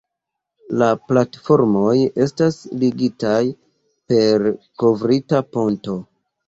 [0.81, 1.93] La platformoj
[2.25, 3.37] estas ligitaj
[4.15, 4.51] per
[4.85, 6.03] kovrita ponto.